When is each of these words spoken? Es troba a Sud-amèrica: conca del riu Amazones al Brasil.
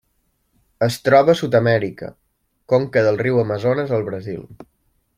Es 0.85 0.95
troba 1.07 1.35
a 1.35 1.39
Sud-amèrica: 1.41 2.09
conca 2.75 3.05
del 3.09 3.23
riu 3.23 3.41
Amazones 3.47 3.95
al 3.99 4.09
Brasil. 4.13 4.45